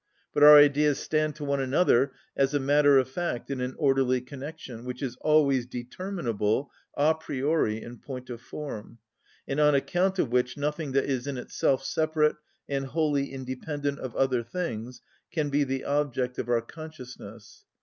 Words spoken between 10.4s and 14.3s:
nothing that is in itself separate and wholly independent of